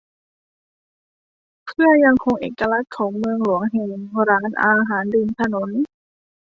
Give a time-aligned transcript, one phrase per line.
[1.65, 3.89] เพื่อยังคงเอกลักษณ์ของเมืองหลวงแห่ง
[4.29, 5.69] ร้านอาหารริมถนน